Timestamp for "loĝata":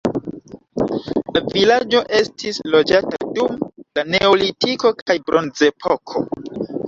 2.77-3.19